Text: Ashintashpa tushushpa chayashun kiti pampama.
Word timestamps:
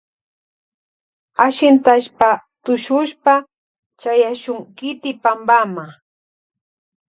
Ashintashpa 1.45 2.29
tushushpa 2.63 3.33
chayashun 3.99 4.59
kiti 4.77 5.09
pampama. 5.23 5.85